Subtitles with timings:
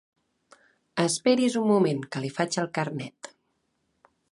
[1.03, 3.33] Esperi's un moment que li faig el carnet.